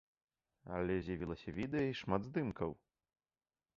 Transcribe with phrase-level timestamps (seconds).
[0.77, 2.71] Але з'явілася відэа і шмат здымкаў.